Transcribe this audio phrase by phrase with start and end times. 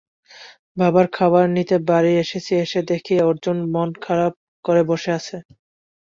[0.77, 4.33] বাবার খাবার নিতে বাড়ি এসেছি, এসে দেখি অর্জুন মন খারাপ
[4.65, 5.37] করে বসে আছে।